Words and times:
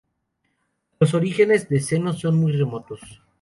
Los 0.99 1.13
orígenes 1.13 1.69
de 1.69 1.79
Seno 1.79 2.11
son 2.13 2.35
muy 2.37 2.53
remotos. 2.53 3.21